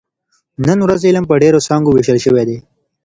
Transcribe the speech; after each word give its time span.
نن 0.67 0.77
ورځ 0.85 1.01
علم 1.09 1.23
په 1.27 1.35
ډېرو 1.41 1.65
څانګو 1.67 1.89
ویشل 1.93 2.17
شوی 2.25 2.43
دی. 2.49 2.57